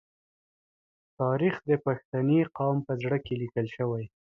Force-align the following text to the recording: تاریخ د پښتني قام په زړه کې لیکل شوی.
تاریخ 1.19 1.55
د 1.69 1.71
پښتني 1.85 2.39
قام 2.57 2.77
په 2.87 2.93
زړه 3.01 3.17
کې 3.25 3.33
لیکل 3.41 3.65
شوی. 3.75 4.03